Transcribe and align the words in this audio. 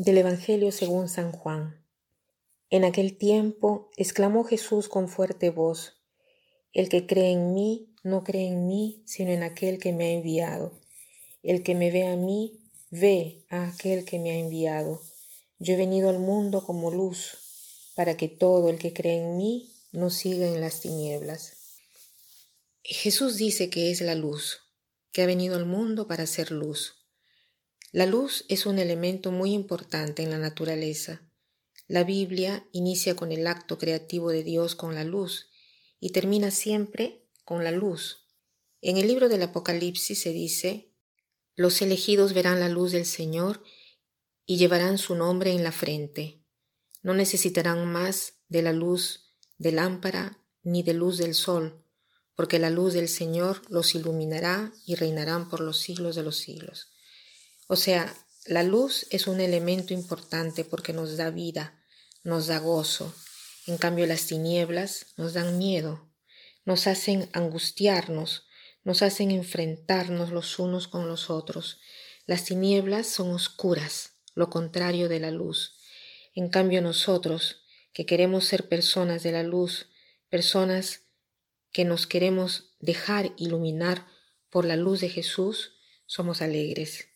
Del 0.00 0.18
Evangelio 0.18 0.70
según 0.70 1.08
San 1.08 1.32
Juan. 1.32 1.84
En 2.70 2.84
aquel 2.84 3.18
tiempo 3.18 3.90
exclamó 3.96 4.44
Jesús 4.44 4.88
con 4.88 5.08
fuerte 5.08 5.50
voz, 5.50 5.94
El 6.72 6.88
que 6.88 7.04
cree 7.04 7.32
en 7.32 7.52
mí, 7.52 7.92
no 8.04 8.22
cree 8.22 8.46
en 8.46 8.68
mí, 8.68 9.02
sino 9.06 9.32
en 9.32 9.42
aquel 9.42 9.80
que 9.80 9.92
me 9.92 10.04
ha 10.04 10.12
enviado. 10.12 10.78
El 11.42 11.64
que 11.64 11.74
me 11.74 11.90
ve 11.90 12.06
a 12.06 12.14
mí, 12.14 12.60
ve 12.92 13.44
a 13.50 13.66
aquel 13.66 14.04
que 14.04 14.20
me 14.20 14.30
ha 14.30 14.36
enviado. 14.36 15.02
Yo 15.58 15.74
he 15.74 15.76
venido 15.76 16.10
al 16.10 16.20
mundo 16.20 16.64
como 16.64 16.92
luz, 16.92 17.90
para 17.96 18.16
que 18.16 18.28
todo 18.28 18.68
el 18.68 18.78
que 18.78 18.92
cree 18.92 19.18
en 19.18 19.36
mí 19.36 19.68
no 19.90 20.10
siga 20.10 20.46
en 20.46 20.60
las 20.60 20.78
tinieblas. 20.78 21.56
Jesús 22.84 23.36
dice 23.36 23.68
que 23.68 23.90
es 23.90 24.00
la 24.00 24.14
luz, 24.14 24.60
que 25.10 25.22
ha 25.22 25.26
venido 25.26 25.56
al 25.56 25.66
mundo 25.66 26.06
para 26.06 26.28
ser 26.28 26.52
luz. 26.52 26.97
La 27.90 28.04
luz 28.04 28.44
es 28.48 28.66
un 28.66 28.78
elemento 28.78 29.32
muy 29.32 29.52
importante 29.52 30.22
en 30.22 30.30
la 30.30 30.36
naturaleza. 30.36 31.22
La 31.86 32.04
Biblia 32.04 32.68
inicia 32.70 33.16
con 33.16 33.32
el 33.32 33.46
acto 33.46 33.78
creativo 33.78 34.30
de 34.30 34.44
Dios 34.44 34.74
con 34.74 34.94
la 34.94 35.04
luz 35.04 35.48
y 35.98 36.10
termina 36.10 36.50
siempre 36.50 37.24
con 37.46 37.64
la 37.64 37.70
luz. 37.70 38.26
En 38.82 38.98
el 38.98 39.06
libro 39.06 39.30
del 39.30 39.42
Apocalipsis 39.42 40.20
se 40.20 40.32
dice, 40.32 40.92
los 41.56 41.80
elegidos 41.80 42.34
verán 42.34 42.60
la 42.60 42.68
luz 42.68 42.92
del 42.92 43.06
Señor 43.06 43.62
y 44.44 44.58
llevarán 44.58 44.98
su 44.98 45.14
nombre 45.14 45.52
en 45.52 45.64
la 45.64 45.72
frente. 45.72 46.42
No 47.02 47.14
necesitarán 47.14 47.86
más 47.86 48.34
de 48.48 48.60
la 48.60 48.74
luz 48.74 49.34
de 49.56 49.72
lámpara 49.72 50.44
ni 50.62 50.82
de 50.82 50.92
luz 50.92 51.16
del 51.16 51.32
sol, 51.32 51.82
porque 52.34 52.58
la 52.58 52.68
luz 52.68 52.92
del 52.92 53.08
Señor 53.08 53.62
los 53.70 53.94
iluminará 53.94 54.74
y 54.84 54.94
reinarán 54.94 55.48
por 55.48 55.60
los 55.60 55.78
siglos 55.78 56.16
de 56.16 56.22
los 56.22 56.36
siglos. 56.36 56.90
O 57.68 57.76
sea, 57.76 58.16
la 58.46 58.62
luz 58.62 59.06
es 59.10 59.26
un 59.26 59.40
elemento 59.40 59.92
importante 59.92 60.64
porque 60.64 60.94
nos 60.94 61.18
da 61.18 61.28
vida, 61.28 61.84
nos 62.24 62.46
da 62.46 62.58
gozo. 62.58 63.14
En 63.66 63.76
cambio, 63.76 64.06
las 64.06 64.26
tinieblas 64.26 65.08
nos 65.18 65.34
dan 65.34 65.58
miedo, 65.58 66.10
nos 66.64 66.86
hacen 66.86 67.28
angustiarnos, 67.34 68.46
nos 68.84 69.02
hacen 69.02 69.30
enfrentarnos 69.30 70.30
los 70.30 70.58
unos 70.58 70.88
con 70.88 71.08
los 71.08 71.28
otros. 71.28 71.78
Las 72.24 72.44
tinieblas 72.44 73.06
son 73.06 73.32
oscuras, 73.32 74.14
lo 74.34 74.48
contrario 74.48 75.10
de 75.10 75.20
la 75.20 75.30
luz. 75.30 75.76
En 76.34 76.48
cambio, 76.48 76.80
nosotros, 76.80 77.66
que 77.92 78.06
queremos 78.06 78.46
ser 78.46 78.66
personas 78.70 79.22
de 79.22 79.32
la 79.32 79.42
luz, 79.42 79.90
personas 80.30 81.02
que 81.70 81.84
nos 81.84 82.06
queremos 82.06 82.74
dejar 82.80 83.34
iluminar 83.36 84.06
por 84.48 84.64
la 84.64 84.76
luz 84.76 85.00
de 85.00 85.10
Jesús, 85.10 85.74
somos 86.06 86.40
alegres. 86.40 87.08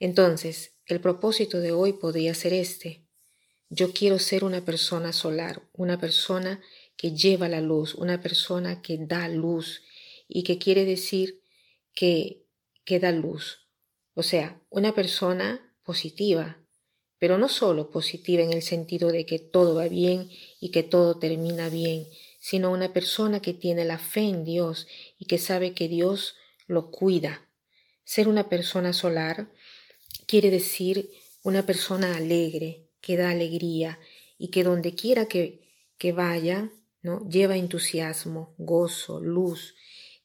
Entonces, 0.00 0.72
el 0.86 1.00
propósito 1.00 1.60
de 1.60 1.72
hoy 1.72 1.92
podría 1.92 2.34
ser 2.34 2.54
este. 2.54 3.06
Yo 3.68 3.92
quiero 3.92 4.18
ser 4.18 4.44
una 4.44 4.64
persona 4.64 5.12
solar, 5.12 5.62
una 5.72 6.00
persona 6.00 6.60
que 6.96 7.12
lleva 7.12 7.48
la 7.48 7.60
luz, 7.60 7.94
una 7.94 8.20
persona 8.20 8.82
que 8.82 8.98
da 8.98 9.28
luz 9.28 9.82
y 10.26 10.42
que 10.42 10.58
quiere 10.58 10.84
decir 10.84 11.42
que, 11.94 12.46
que 12.84 12.98
da 12.98 13.12
luz. 13.12 13.68
O 14.14 14.22
sea, 14.22 14.60
una 14.70 14.94
persona 14.94 15.76
positiva, 15.84 16.58
pero 17.18 17.36
no 17.36 17.48
solo 17.48 17.90
positiva 17.90 18.42
en 18.42 18.54
el 18.54 18.62
sentido 18.62 19.12
de 19.12 19.26
que 19.26 19.38
todo 19.38 19.74
va 19.74 19.86
bien 19.86 20.30
y 20.60 20.70
que 20.70 20.82
todo 20.82 21.18
termina 21.18 21.68
bien, 21.68 22.06
sino 22.40 22.72
una 22.72 22.94
persona 22.94 23.40
que 23.40 23.52
tiene 23.52 23.84
la 23.84 23.98
fe 23.98 24.22
en 24.22 24.44
Dios 24.44 24.88
y 25.18 25.26
que 25.26 25.36
sabe 25.36 25.74
que 25.74 25.88
Dios 25.88 26.36
lo 26.66 26.90
cuida. 26.90 27.46
Ser 28.02 28.28
una 28.28 28.48
persona 28.48 28.94
solar 28.94 29.50
quiere 30.30 30.52
decir 30.52 31.10
una 31.42 31.66
persona 31.66 32.16
alegre, 32.16 32.88
que 33.00 33.16
da 33.16 33.30
alegría 33.30 33.98
y 34.38 34.52
que 34.52 34.62
donde 34.62 34.94
quiera 34.94 35.26
que, 35.26 35.68
que 35.98 36.12
vaya, 36.12 36.70
¿no? 37.02 37.28
lleva 37.28 37.56
entusiasmo, 37.56 38.54
gozo, 38.56 39.20
luz. 39.20 39.74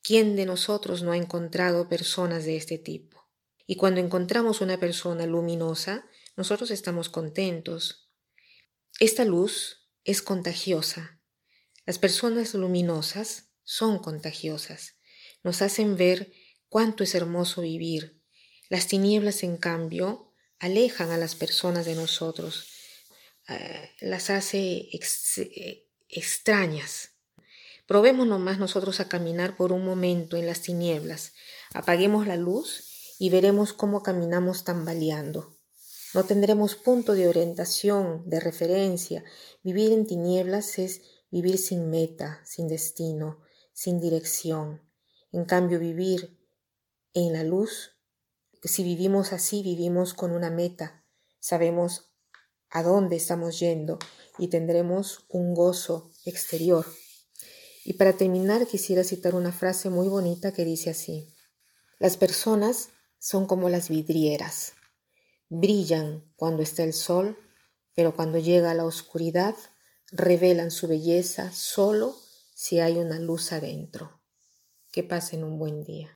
¿Quién 0.04 0.36
de 0.36 0.46
nosotros 0.46 1.02
no 1.02 1.12
ha 1.12 1.18
encontrado 1.18 1.90
personas 1.90 2.46
de 2.46 2.56
este 2.56 2.78
tipo? 2.78 3.28
Y 3.66 3.78
cuando 3.78 4.00
encontramos 4.00 4.62
una 4.62 4.80
persona 4.80 5.26
luminosa, 5.26 6.06
nosotros 6.38 6.70
estamos 6.70 7.10
contentos. 7.10 8.12
Esta 9.00 9.26
luz 9.26 9.90
es 10.04 10.22
contagiosa. 10.22 11.20
Las 11.84 11.98
personas 11.98 12.54
luminosas 12.54 13.50
son 13.64 13.98
contagiosas. 13.98 14.98
Nos 15.42 15.64
hacen 15.64 15.98
ver 15.98 16.32
cuánto 16.70 17.04
es 17.04 17.16
hermoso 17.16 17.64
vivir, 17.64 18.22
las 18.70 18.88
tinieblas, 18.88 19.44
en 19.44 19.58
cambio, 19.58 20.32
alejan 20.60 21.12
a 21.12 21.18
las 21.18 21.36
personas 21.36 21.86
de 21.86 21.96
nosotros, 21.96 22.68
eh, 23.48 23.92
las 24.00 24.30
hace 24.30 24.90
eh, 24.92 25.88
extrañas. 26.10 27.12
Probemos 27.88 28.26
nomás 28.26 28.58
nosotros 28.58 29.00
a 29.00 29.08
caminar 29.08 29.56
por 29.56 29.72
un 29.72 29.86
momento 29.86 30.38
en 30.38 30.48
las 30.48 30.62
tinieblas. 30.62 31.34
Apaguemos 31.74 32.26
la 32.26 32.36
luz 32.36 33.16
y 33.20 33.30
veremos 33.30 33.74
cómo 33.74 34.02
caminamos 34.02 34.64
tambaleando. 34.64 35.56
No 36.16 36.24
tendremos 36.24 36.76
punto 36.76 37.14
de 37.14 37.28
orientación, 37.28 38.28
de 38.28 38.40
referencia. 38.40 39.24
Vivir 39.62 39.92
en 39.92 40.08
tinieblas 40.08 40.80
es 40.80 41.02
vivir 41.30 41.58
sin 41.58 41.90
meta, 41.90 42.42
sin 42.46 42.68
destino, 42.68 43.42
sin 43.74 44.00
dirección. 44.00 44.82
En 45.32 45.46
cambio, 45.46 45.80
vivir 45.80 46.40
en 47.14 47.34
la 47.34 47.44
luz 47.44 47.95
si 48.68 48.84
vivimos 48.84 49.34
así, 49.34 49.64
vivimos 49.64 50.14
con 50.14 50.32
una 50.32 50.50
meta, 50.50 51.06
sabemos 51.40 52.12
a 52.70 52.84
dónde 52.84 53.16
estamos 53.16 53.60
yendo 53.60 54.00
y 54.38 54.48
tendremos 54.48 55.26
un 55.30 55.54
gozo 55.54 56.12
exterior. 56.26 56.86
Y 57.84 57.94
para 57.94 58.14
terminar 58.14 58.66
quisiera 58.68 59.04
citar 59.04 59.36
una 59.36 59.52
frase 59.52 59.90
muy 59.90 60.08
bonita 60.08 60.52
que 60.52 60.66
dice 60.66 60.90
así, 60.90 61.34
las 62.00 62.18
personas 62.18 62.90
son 63.20 63.46
como 63.46 63.70
las 63.70 63.90
vidrieras, 63.90 64.74
brillan 65.50 66.24
cuando 66.36 66.64
está 66.64 66.84
el 66.84 66.94
sol, 66.94 67.38
pero 67.96 68.16
cuando 68.16 68.40
llega 68.40 68.74
la 68.74 68.86
oscuridad 68.86 69.56
revelan 70.12 70.72
su 70.72 70.88
belleza 70.88 71.52
solo 71.52 72.16
si 72.54 72.80
hay 72.80 72.98
una 72.98 73.20
luz 73.20 73.52
adentro. 73.52 74.22
Que 74.92 75.04
pasen 75.04 75.44
un 75.44 75.60
buen 75.60 75.84
día. 75.84 76.15